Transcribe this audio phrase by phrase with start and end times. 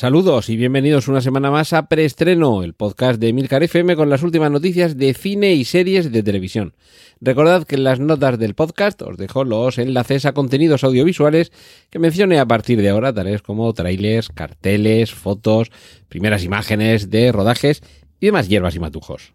[0.00, 4.22] Saludos y bienvenidos una semana más a Preestreno, el podcast de Emilcar FM con las
[4.22, 6.74] últimas noticias de cine y series de televisión.
[7.20, 11.52] Recordad que en las notas del podcast os dejo los enlaces a contenidos audiovisuales
[11.90, 15.70] que mencione a partir de ahora, tales como trailers, carteles, fotos,
[16.08, 17.82] primeras imágenes de rodajes
[18.20, 19.34] y demás hierbas y matujos.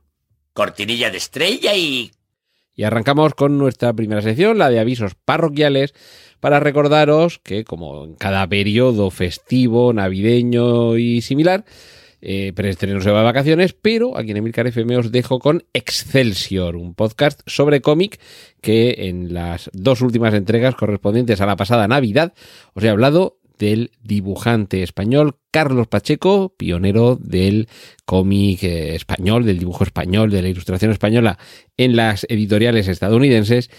[0.54, 2.10] Cortinilla de estrella y...
[2.74, 5.94] Y arrancamos con nuestra primera sección, la de avisos parroquiales,
[6.40, 11.66] para recordaros que, como en cada periodo festivo, navideño y similar,
[12.22, 16.76] eh, preestreno se va de vacaciones, pero aquí en Emilcar FM os dejo con Excelsior,
[16.76, 18.20] un podcast sobre cómic
[18.62, 22.34] que en las dos últimas entregas correspondientes a la pasada Navidad
[22.74, 27.70] os he hablado del dibujante español Carlos Pacheco, pionero del
[28.06, 31.38] cómic eh, español, del dibujo español, de la ilustración española
[31.78, 33.70] en las editoriales estadounidenses.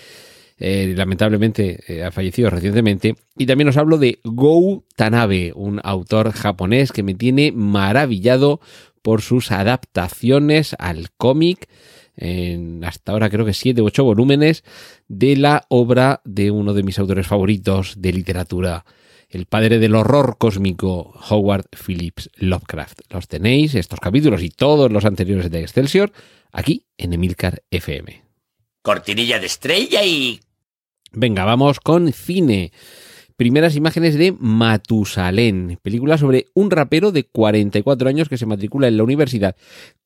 [0.59, 3.15] Eh, lamentablemente eh, ha fallecido recientemente.
[3.37, 8.61] Y también os hablo de Go Tanabe, un autor japonés que me tiene maravillado
[9.03, 11.69] por sus adaptaciones al cómic
[12.17, 14.65] en hasta ahora creo que siete u ocho volúmenes
[15.07, 18.85] de la obra de uno de mis autores favoritos de literatura,
[19.29, 23.01] el padre del horror cósmico, Howard Phillips Lovecraft.
[23.11, 26.13] Los tenéis, estos capítulos y todos los anteriores de Excelsior,
[26.53, 28.25] aquí en Emilcar FM.
[28.83, 30.41] Cortinilla de estrella y...
[31.19, 32.73] Venga, vamos con cine.
[33.39, 38.99] Primeras imágenes de Matusalén, película sobre un rapero de 44 años que se matricula en
[38.99, 39.57] la universidad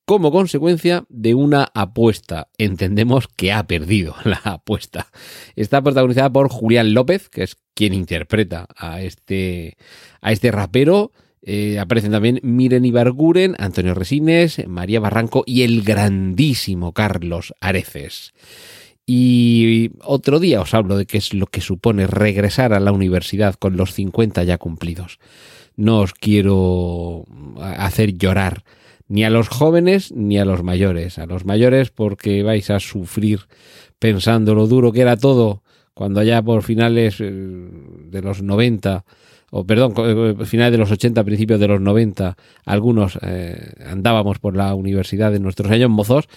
[0.05, 2.47] como consecuencia de una apuesta.
[2.59, 5.09] Entendemos que ha perdido la apuesta.
[5.57, 9.79] Está protagonizada por Julián López, que es quien interpreta a este,
[10.21, 11.11] a este rapero.
[11.43, 18.33] Eh, aparecen también Miren Ibarguren, Antonio Resines, María Barranco y el grandísimo Carlos Areces.
[19.13, 23.57] Y otro día os hablo de qué es lo que supone regresar a la universidad
[23.57, 25.19] con los 50 ya cumplidos.
[25.75, 27.25] No os quiero
[27.59, 28.63] hacer llorar
[29.09, 31.19] ni a los jóvenes ni a los mayores.
[31.19, 33.49] A los mayores porque vais a sufrir
[33.99, 39.05] pensando lo duro que era todo cuando allá por finales eh, de los 90
[39.51, 44.57] o perdón, eh, finales de los 80, principios de los 90, algunos eh, andábamos por
[44.57, 46.29] la universidad de nuestros años mozos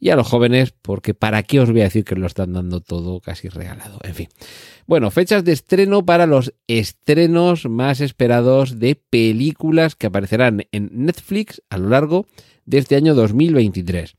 [0.00, 2.80] y a los jóvenes, porque para qué os voy a decir que lo están dando
[2.80, 3.98] todo casi regalado.
[4.02, 4.28] En fin.
[4.86, 11.62] Bueno, fechas de estreno para los estrenos más esperados de películas que aparecerán en Netflix
[11.68, 12.26] a lo largo
[12.64, 14.14] de este año 2023.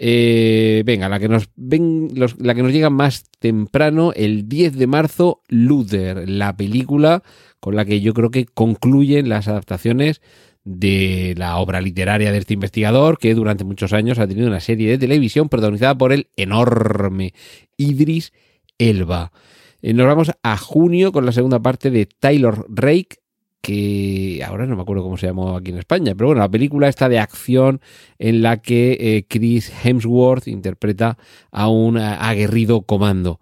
[0.00, 4.86] Eh, venga, la que, nos ven, la que nos llega más temprano, el 10 de
[4.86, 7.22] marzo, Luther, la película
[7.60, 10.22] con la que yo creo que concluyen las adaptaciones
[10.68, 14.90] de la obra literaria de este investigador que durante muchos años ha tenido una serie
[14.90, 17.32] de televisión protagonizada por el enorme
[17.78, 18.34] Idris
[18.76, 19.32] Elba.
[19.80, 23.16] Eh, nos vamos a junio con la segunda parte de Taylor Rake,
[23.62, 26.88] que ahora no me acuerdo cómo se llamó aquí en España, pero bueno, la película
[26.88, 27.80] está de acción
[28.18, 31.16] en la que eh, Chris Hemsworth interpreta
[31.50, 33.40] a un eh, aguerrido comando.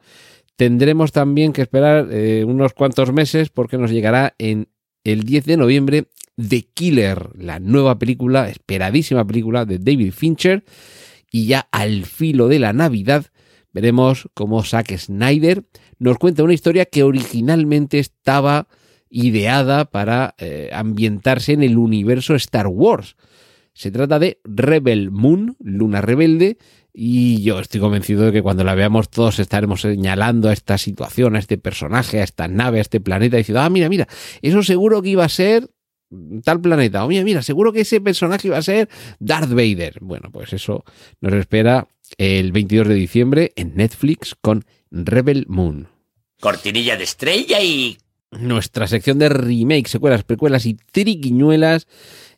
[0.55, 2.09] Tendremos también que esperar
[2.47, 4.69] unos cuantos meses porque nos llegará en
[5.05, 10.65] el 10 de noviembre The Killer, la nueva película, esperadísima película de David Fincher.
[11.31, 13.27] Y ya al filo de la Navidad
[13.73, 15.65] veremos cómo Zack Snyder
[15.99, 18.69] nos cuenta una historia que originalmente estaba
[19.11, 23.17] ideada para eh, ambientarse en el universo Star Wars.
[23.73, 26.57] Se trata de Rebel Moon, Luna Rebelde,
[26.99, 31.37] y yo estoy convencido de que cuando la veamos todos estaremos señalando a esta situación,
[31.37, 34.09] a este personaje, a esta nave, a este planeta, diciendo, ah, mira, mira,
[34.41, 35.69] eso seguro que iba a ser
[36.45, 37.05] tal planeta.
[37.05, 38.89] O mira, seguro que ese personaje iba a ser
[39.19, 39.99] Darth Vader.
[40.01, 40.85] Bueno, pues eso
[41.21, 41.89] nos espera
[42.19, 45.89] el 22 de diciembre en Netflix con Rebel Moon.
[46.41, 47.99] Cortinilla de estrella y...
[48.33, 51.87] Nuestra sección de remake, secuelas, precuelas y triquiñuelas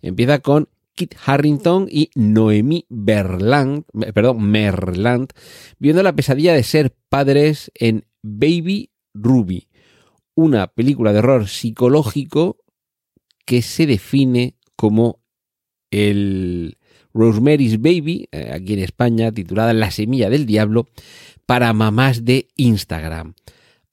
[0.02, 5.30] empieza con Kit Harrington y Noemí Berland, perdón, Merland,
[5.78, 9.68] viendo la pesadilla de ser padres en Baby Ruby,
[10.34, 12.58] una película de horror psicológico
[13.48, 15.22] que se define como
[15.90, 16.76] el
[17.14, 20.86] Rosemary's Baby, eh, aquí en España, titulada La semilla del diablo,
[21.46, 23.32] para mamás de Instagram.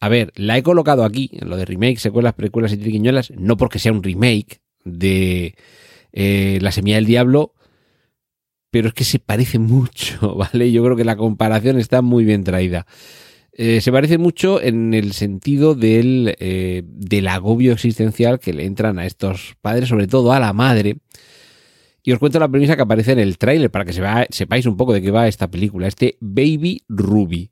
[0.01, 3.55] A ver, la he colocado aquí, en lo de remake, secuelas, precuelas y triquiñuelas, no
[3.55, 5.55] porque sea un remake de
[6.11, 7.53] eh, La semilla del diablo,
[8.71, 10.69] pero es que se parece mucho, ¿vale?
[10.73, 12.85] Yo creo que la comparación está muy bien traída.
[13.57, 18.99] Eh, se parece mucho en el sentido del, eh, del agobio existencial que le entran
[18.99, 20.97] a estos padres, sobre todo a la madre.
[22.03, 24.75] Y os cuento la premisa que aparece en el tráiler para que se sepáis un
[24.75, 27.49] poco de qué va esta película, este Baby Ruby.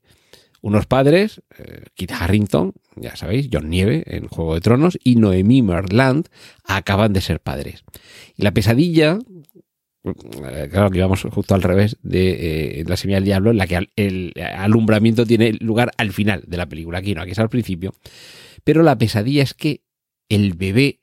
[0.62, 5.62] Unos padres, eh, Kit Harrington, ya sabéis, John Nieve en Juego de Tronos, y Noemí
[5.62, 6.28] Merland
[6.66, 7.84] acaban de ser padres.
[8.36, 9.20] Y la pesadilla,
[10.70, 13.88] claro que íbamos justo al revés de eh, La Semilla del Diablo, en la que
[13.96, 17.00] el alumbramiento tiene lugar al final de la película.
[17.00, 17.94] Aquí no, aquí es al principio.
[18.64, 19.84] Pero la pesadilla es que
[20.30, 21.02] el bebé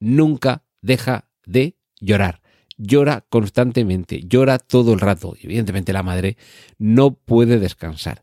[0.00, 2.40] nunca deja de llorar.
[2.76, 5.36] Llora constantemente, llora todo el rato.
[5.40, 6.36] Evidentemente la madre
[6.78, 8.22] no puede descansar.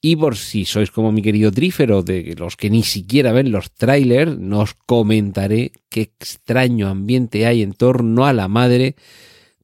[0.00, 3.70] Y por si sois como mi querido Trífero, de los que ni siquiera ven los
[3.70, 8.96] trailers, no os comentaré qué extraño ambiente hay en torno a la madre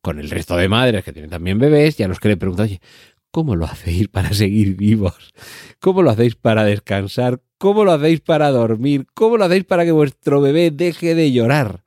[0.08, 2.81] con el resto de madres que tienen también bebés y a los que le oye,
[3.31, 5.34] ¿cómo lo hacéis para seguir vivos?
[5.81, 7.43] ¿Cómo lo hacéis para descansar?
[7.58, 9.05] ¿Cómo lo hacéis para dormir?
[9.12, 11.84] ¿Cómo lo hacéis para que vuestro bebé deje de llorar?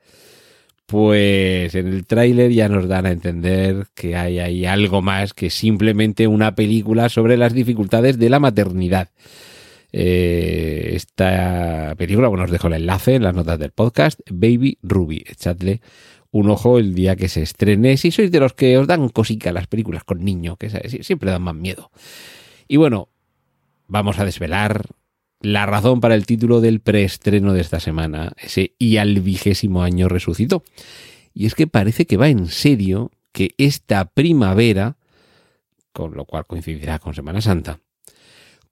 [0.86, 5.50] Pues en el tráiler ya nos dan a entender que hay ahí algo más que
[5.50, 9.10] simplemente una película sobre las dificultades de la maternidad.
[9.92, 15.24] Eh, esta película, bueno, os dejo el enlace en las notas del podcast, Baby Ruby.
[15.28, 15.82] Echadle
[16.32, 17.98] un ojo el día que se estrene.
[17.98, 20.70] Si sois de los que os dan cosica las películas con niño, que
[21.04, 21.92] siempre dan más miedo.
[22.68, 23.10] Y bueno,
[23.88, 24.86] vamos a desvelar
[25.42, 30.08] la razón para el título del preestreno de esta semana, ese y al vigésimo año
[30.08, 30.64] resucitó.
[31.34, 34.98] Y es que parece que va en serio que esta primavera,
[35.92, 37.80] con lo cual coincidirá con Semana Santa,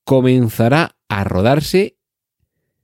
[0.04, 1.98] comenzará a rodarse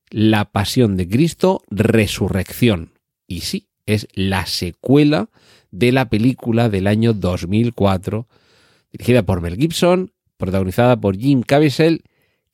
[0.09, 2.93] La Pasión de Cristo Resurrección.
[3.27, 5.29] Y sí, es la secuela
[5.71, 8.27] de la película del año 2004,
[8.91, 12.03] dirigida por Mel Gibson, protagonizada por Jim Caviezel,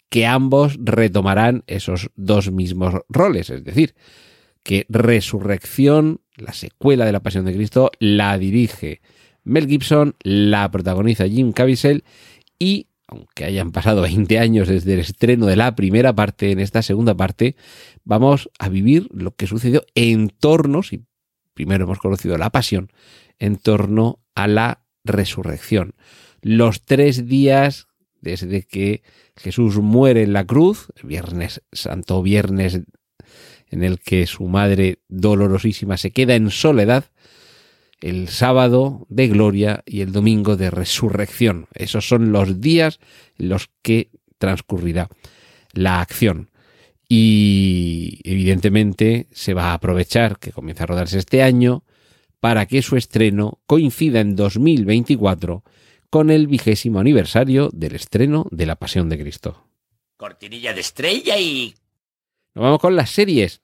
[0.09, 3.95] que ambos retomarán esos dos mismos roles, es decir,
[4.63, 9.01] que Resurrección, la secuela de la Pasión de Cristo, la dirige
[9.43, 12.03] Mel Gibson, la protagoniza Jim Caviezel
[12.59, 16.81] y aunque hayan pasado 20 años desde el estreno de la primera parte, en esta
[16.81, 17.55] segunda parte
[18.05, 20.81] vamos a vivir lo que sucedió en torno,
[21.53, 22.91] primero hemos conocido la pasión,
[23.39, 25.95] en torno a la resurrección.
[26.41, 27.87] Los tres días
[28.21, 29.01] desde que
[29.35, 32.81] Jesús muere en la cruz, el viernes santo, viernes
[33.67, 37.05] en el que su madre dolorosísima se queda en soledad,
[38.01, 41.67] el sábado de gloria y el domingo de resurrección.
[41.73, 42.99] Esos son los días
[43.37, 45.09] en los que transcurrirá
[45.73, 46.50] la acción.
[47.13, 51.83] Y evidentemente se va a aprovechar que comienza a rodarse este año
[52.39, 55.61] para que su estreno coincida en 2024
[56.09, 59.61] con el vigésimo aniversario del estreno de La Pasión de Cristo.
[60.15, 61.75] Cortinilla de estrella y...
[62.55, 63.59] Nos vamos con las series.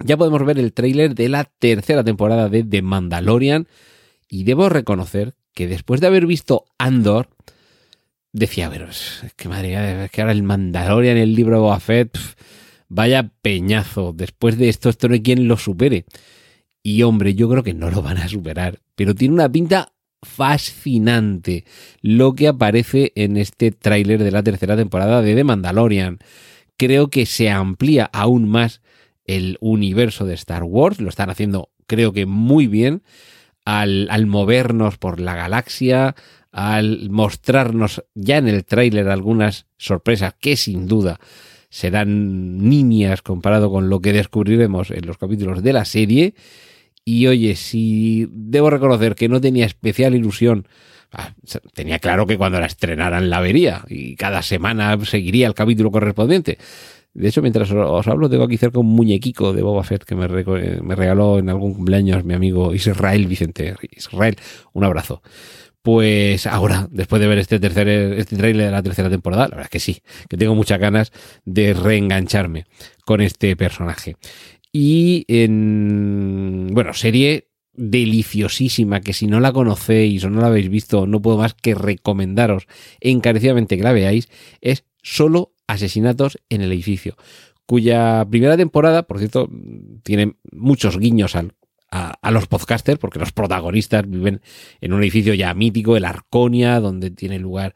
[0.00, 3.68] Ya podemos ver el tráiler de la tercera temporada de The Mandalorian
[4.28, 7.28] y debo reconocer que después de haber visto Andor,
[8.32, 11.78] decía, pero es que madre mía, es que ahora el Mandalorian, el libro de Boba
[11.78, 12.34] Fett, pf,
[12.90, 14.12] vaya peñazo.
[14.12, 16.04] Después de esto, esto no hay quien lo supere.
[16.82, 19.92] Y hombre, yo creo que no lo van a superar, pero tiene una pinta
[20.22, 21.64] fascinante
[22.02, 26.18] lo que aparece en este tráiler de la tercera temporada de The Mandalorian.
[26.76, 28.82] Creo que se amplía aún más
[29.24, 33.02] el universo de Star Wars, lo están haciendo creo que muy bien
[33.64, 36.14] al, al movernos por la galaxia,
[36.50, 41.20] al mostrarnos ya en el tráiler algunas sorpresas que sin duda
[41.70, 46.34] serán niñas comparado con lo que descubriremos en los capítulos de la serie.
[47.04, 50.68] Y oye, si debo reconocer que no tenía especial ilusión,
[51.12, 51.32] ah,
[51.72, 56.58] tenía claro que cuando la estrenaran la vería y cada semana seguiría el capítulo correspondiente.
[57.12, 60.28] De hecho, mientras os hablo, tengo aquí cerca un muñequico de Boba Fett que me,
[60.28, 63.74] re- me regaló en algún cumpleaños mi amigo Israel Vicente.
[63.90, 64.36] Israel,
[64.72, 65.22] un abrazo.
[65.82, 69.66] Pues ahora, después de ver este tercer este trailer de la tercera temporada, la verdad
[69.66, 71.12] es que sí, que tengo muchas ganas
[71.44, 72.66] de reengancharme
[73.06, 74.16] con este personaje.
[74.72, 81.06] Y en, bueno, serie deliciosísima que si no la conocéis o no la habéis visto,
[81.06, 82.66] no puedo más que recomendaros
[83.00, 84.28] encarecidamente que la veáis,
[84.60, 87.16] es solo asesinatos en el edificio,
[87.64, 89.48] cuya primera temporada, por cierto,
[90.02, 91.54] tiene muchos guiños al,
[91.90, 94.40] a, los podcasters, porque los protagonistas viven
[94.80, 97.74] en un edificio ya mítico, el Arconia, donde tiene lugar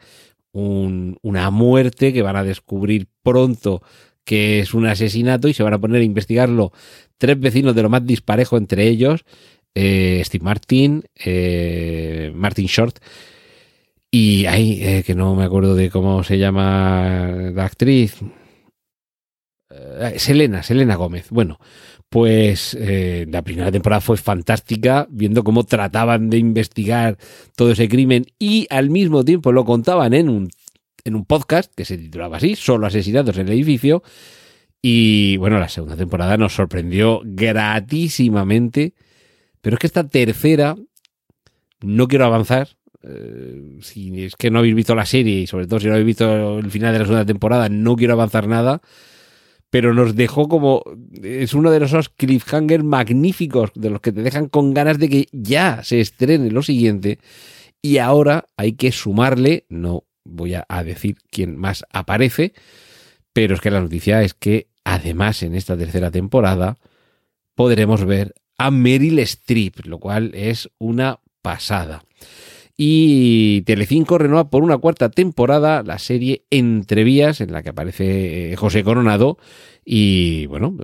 [0.53, 3.83] un, una muerte que van a descubrir pronto
[4.25, 6.73] que es un asesinato y se van a poner a investigarlo
[7.19, 9.25] tres vecinos de lo más disparejo entre ellos,
[9.75, 12.99] eh, Steve Martin, eh, Martin Short,
[14.11, 18.17] Y ahí, eh, que no me acuerdo de cómo se llama la actriz.
[20.19, 21.31] Selena, Selena Gómez.
[21.31, 21.59] Bueno,
[22.15, 27.19] pues eh, la primera temporada fue fantástica, viendo cómo trataban de investigar
[27.57, 30.49] todo ese crimen y al mismo tiempo lo contaban en un,
[31.03, 34.05] en un podcast que se titulaba así, Solo asesinatos en el edificio.
[34.81, 38.95] Y bueno, la segunda temporada nos sorprendió gratísimamente.
[39.61, 40.77] Pero es que esta tercera,
[41.81, 42.69] no quiero avanzar,
[43.03, 46.07] eh, si es que no habéis visto la serie y sobre todo si no habéis
[46.07, 48.83] visto el final de la segunda temporada, no quiero avanzar nada.
[49.75, 50.85] Pero nos dejó como.
[51.21, 55.27] Es uno de esos cliffhangers magníficos de los que te dejan con ganas de que
[55.33, 57.19] ya se estrene lo siguiente.
[57.83, 62.53] Y ahora hay que sumarle, no voy a, decir quién más aparece,
[63.33, 66.77] pero es que la noticia es que además en esta tercera temporada
[67.57, 72.05] podremos ver a Meryl Streep, lo cual es una pasada.
[72.77, 78.57] Y Telecinco renueva por una cuarta temporada la serie Entrevías, en la que aparece eh,
[78.57, 79.39] José Coronado.
[79.85, 80.77] Y bueno,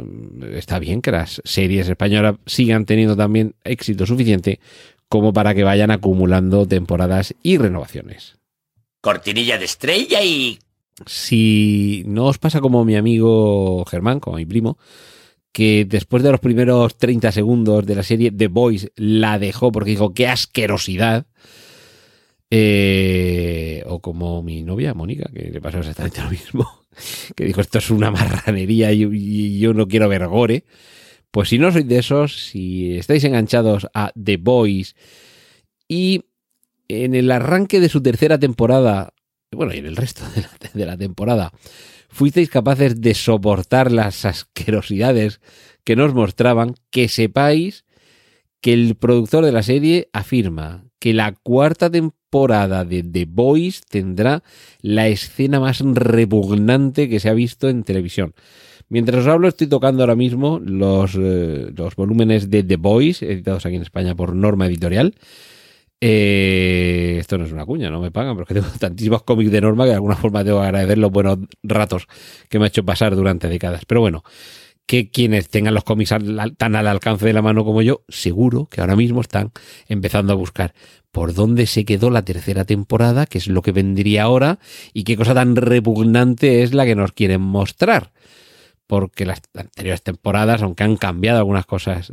[0.53, 4.61] está bien que las series españolas sigan teniendo también éxito suficiente
[5.09, 8.37] como para que vayan acumulando temporadas y renovaciones.
[9.01, 10.59] Cortinilla de estrella y...
[11.07, 14.79] Si no os pasa como mi amigo Germán, como mi primo,
[15.51, 19.91] que después de los primeros 30 segundos de la serie The Voice la dejó porque
[19.91, 21.27] dijo qué asquerosidad.
[22.53, 26.85] Eh, o como mi novia, Mónica, que le pasó exactamente lo mismo,
[27.37, 30.65] que dijo esto es una marranería y, yo no quiero ver gore.
[31.31, 34.97] Pues si no sois de esos, si estáis enganchados a The Boys
[35.87, 36.25] y
[36.89, 39.15] en el arranque de su tercera temporada,
[39.53, 41.53] bueno, y en el resto de la, de la temporada,
[42.09, 45.41] fuisteis capaces de soportar las asquerosidades
[45.85, 47.85] que nos mostraban, que sepáis
[48.61, 54.45] que el productor de la serie afirma que la cuarta temporada de The Boys tendrá
[54.83, 58.35] la escena más repugnante que se ha visto en televisión.
[58.89, 63.67] Mientras os hablo, estoy tocando ahora mismo los, eh, los volúmenes de The Boys, editados
[63.67, 65.15] aquí en España por Norma Editorial.
[66.01, 69.85] Eh, esto no es una cuña, no me pagan, porque tengo tantísimos cómics de Norma
[69.85, 72.07] que de alguna forma tengo que agradecer los buenos ratos
[72.49, 73.85] que me ha hecho pasar durante décadas.
[73.87, 74.23] Pero bueno,
[74.91, 76.13] que quienes tengan los cómics
[76.57, 79.53] tan al alcance de la mano como yo, seguro que ahora mismo están
[79.87, 80.75] empezando a buscar
[81.13, 84.59] por dónde se quedó la tercera temporada, qué es lo que vendría ahora
[84.93, 88.11] y qué cosa tan repugnante es la que nos quieren mostrar.
[88.89, 92.13] Porque las anteriores temporadas, aunque han cambiado algunas cosas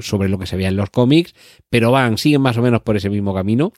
[0.00, 1.36] sobre lo que se veía en los cómics,
[1.68, 3.72] pero van, siguen más o menos por ese mismo camino.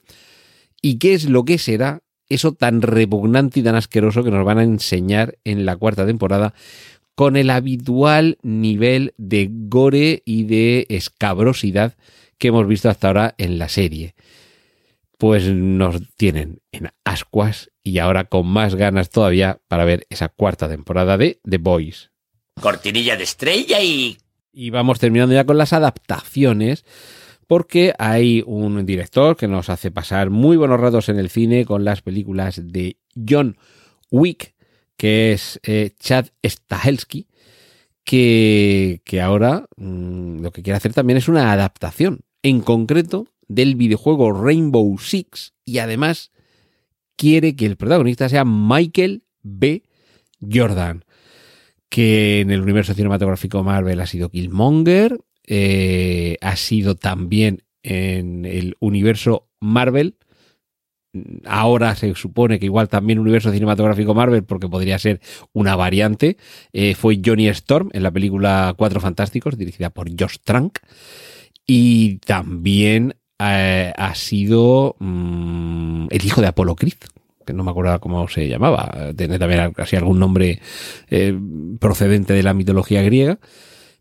[0.81, 4.57] ¿Y qué es lo que será eso tan repugnante y tan asqueroso que nos van
[4.57, 6.55] a enseñar en la cuarta temporada?
[7.15, 11.95] Con el habitual nivel de gore y de escabrosidad
[12.37, 14.15] que hemos visto hasta ahora en la serie.
[15.17, 20.67] Pues nos tienen en ascuas y ahora con más ganas todavía para ver esa cuarta
[20.67, 22.11] temporada de The Boys.
[22.59, 24.17] Cortinilla de estrella y...
[24.51, 26.85] Y vamos terminando ya con las adaptaciones
[27.47, 31.83] porque hay un director que nos hace pasar muy buenos ratos en el cine con
[31.83, 33.57] las películas de John
[34.11, 34.52] Wick
[34.97, 37.27] que es eh, Chad Stahelski,
[38.03, 43.75] que, que ahora mmm, lo que quiere hacer también es una adaptación, en concreto del
[43.75, 46.31] videojuego Rainbow Six, y además
[47.15, 49.83] quiere que el protagonista sea Michael B.
[50.51, 51.05] Jordan,
[51.89, 58.75] que en el universo cinematográfico Marvel ha sido Killmonger, eh, ha sido también en el
[58.79, 60.17] universo Marvel,
[61.45, 66.37] ahora se supone que igual también universo cinematográfico Marvel, porque podría ser una variante,
[66.71, 70.79] eh, fue Johnny Storm en la película Cuatro Fantásticos, dirigida por Josh Trank,
[71.65, 76.97] y también eh, ha sido mmm, el hijo de Apolo Creed,
[77.45, 80.61] que no me acuerdo cómo se llamaba, tiene también casi algún nombre
[81.09, 81.37] eh,
[81.79, 83.39] procedente de la mitología griega,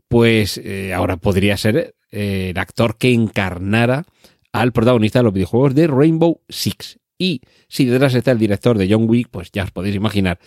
[0.08, 0.60] pues
[0.94, 4.04] ahora podría ser el actor que encarnara
[4.52, 6.98] al protagonista de los videojuegos de Rainbow Six.
[7.22, 10.40] Y si detrás está el director de John Wick, pues ya os podéis imaginar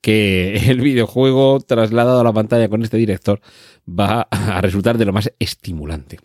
[0.00, 3.42] que el videojuego trasladado a la pantalla con este director
[3.86, 6.20] va a resultar de lo más estimulante.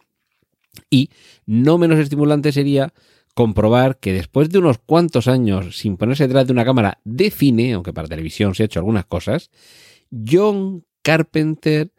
[0.90, 1.10] Y
[1.46, 2.94] no menos estimulante sería
[3.34, 7.74] comprobar que después de unos cuantos años sin ponerse detrás de una cámara de cine,
[7.74, 9.52] aunque para televisión se ha hecho algunas cosas,
[10.10, 11.92] John Carpenter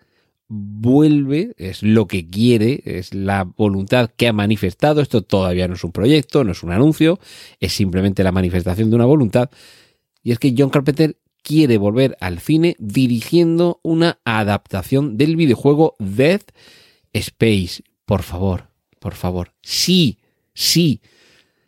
[0.49, 5.01] vuelve, es lo que quiere, es la voluntad que ha manifestado.
[5.01, 7.19] Esto todavía no es un proyecto, no es un anuncio,
[7.61, 9.51] es simplemente la manifestación de una voluntad.
[10.23, 16.51] Y es que John Carpenter quiere volver al cine dirigiendo una adaptación del videojuego Death
[17.13, 17.83] Space.
[18.05, 18.69] Por favor,
[19.01, 19.53] por favor.
[19.63, 20.19] Sí,
[20.55, 21.01] sí.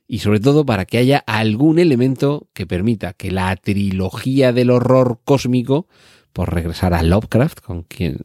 [0.08, 5.20] y sobre todo para que haya algún elemento que permita que la trilogía del horror
[5.25, 5.87] cósmico,
[6.32, 8.25] por regresar a Lovecraft, con quien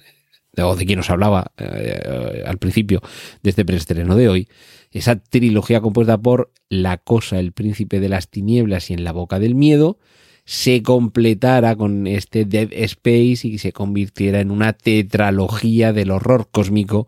[0.64, 3.02] o de quien nos hablaba eh, al principio
[3.44, 4.48] de este preestreno de hoy,
[4.92, 9.40] esa trilogía compuesta por La cosa, el príncipe de las tinieblas y en la boca
[9.40, 10.00] del miedo,
[10.46, 17.08] se completara con este Dead Space y se convirtiera en una tetralogía del horror cósmico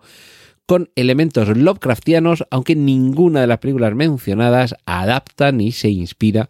[0.66, 6.50] con elementos Lovecraftianos, aunque ninguna de las películas mencionadas adapta ni se inspira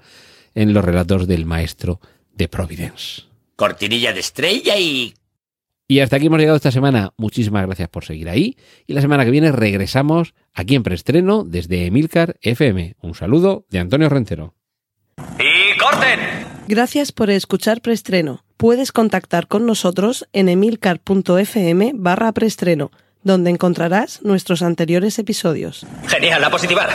[0.56, 2.02] en los relatos del maestro
[2.34, 3.24] de Providence.
[3.56, 5.14] Cortinilla de estrella y...
[5.90, 7.14] Y hasta aquí hemos llegado esta semana.
[7.16, 8.58] Muchísimas gracias por seguir ahí.
[8.88, 12.96] Y la semana que viene regresamos aquí en preestreno desde Emilcar FM.
[13.02, 14.54] Un saludo de Antonio Rencero.
[15.40, 16.20] ¡Y corten!
[16.68, 18.44] Gracias por escuchar preestreno.
[18.58, 22.92] Puedes contactar con nosotros en emilcar.fm barra preestreno,
[23.24, 25.86] donde encontrarás nuestros anteriores episodios.
[26.08, 26.90] Genial, a positivar.